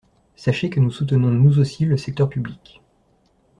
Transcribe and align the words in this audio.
Sachez 0.35 0.71
que 0.71 0.79
nous 0.79 0.89
soutenons, 0.89 1.29
nous 1.29 1.59
aussi, 1.59 1.85
le 1.85 1.95
secteur 1.95 2.27
public. 2.27 2.81